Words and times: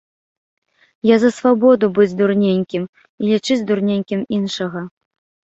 Я 1.09 1.15
за 1.23 1.29
свабоду 1.37 1.89
быць 1.99 2.15
дурненькім 2.23 2.83
і 3.05 3.23
лічыць 3.31 3.61
дурненькім 3.71 4.27
іншага. 4.41 4.79